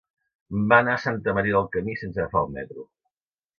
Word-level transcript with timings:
Va 0.71 0.79
anar 0.83 0.95
a 0.99 1.01
Santa 1.03 1.35
Maria 1.39 1.55
del 1.59 1.69
Camí 1.77 1.97
sense 2.01 2.19
agafar 2.25 2.45
el 2.47 2.53
metro. 2.59 2.89